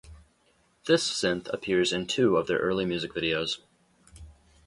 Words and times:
This 0.87 1.07
synth 1.07 1.47
appears 1.53 1.93
in 1.93 2.07
two 2.07 2.35
of 2.37 2.47
their 2.47 2.57
early 2.57 2.85
music 2.85 3.13
videos. 3.13 3.59